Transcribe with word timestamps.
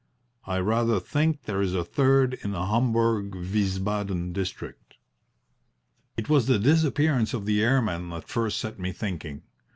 I 0.47 0.57
rather 0.57 0.99
think 0.99 1.43
there 1.43 1.61
is 1.61 1.75
a 1.75 1.83
third 1.85 2.33
in 2.43 2.53
the 2.53 2.65
Homburg 2.65 3.33
Wiesbaden 3.35 4.33
district. 4.33 4.95
"It 6.17 6.27
was 6.27 6.47
the 6.47 6.57
disappearance 6.57 7.35
of 7.35 7.45
the 7.45 7.61
airmen 7.63 8.09
that 8.09 8.27
first 8.27 8.57
set 8.57 8.79
me 8.79 8.93
thinking. 8.93 9.43